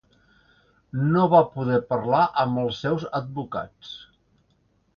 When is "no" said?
1.09-1.25